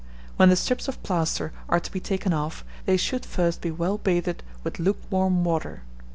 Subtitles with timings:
[0.35, 3.99] When the strips of plaster are to be taken off, they should first be well
[3.99, 5.83] bathed with lukewarm water.